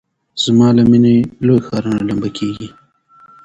[0.43, 2.67] زما له میني لوی ښارونه لمبه کیږي